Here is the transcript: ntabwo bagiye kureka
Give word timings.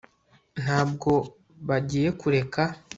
ntabwo 0.61 1.11
bagiye 1.67 2.09
kureka 2.19 2.63